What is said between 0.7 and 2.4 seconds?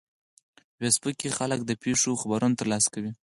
په فېسبوک کې خلک د پیښو